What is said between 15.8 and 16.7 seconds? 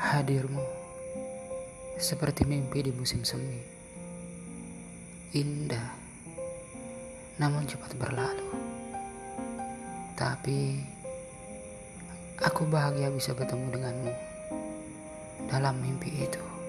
mimpi itu.